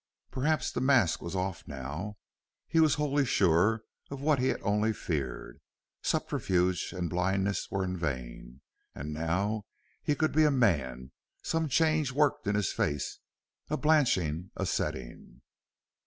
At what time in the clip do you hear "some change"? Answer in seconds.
11.43-12.11